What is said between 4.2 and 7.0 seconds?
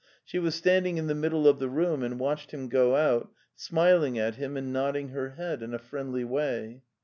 him and nodding her head ina friendly way.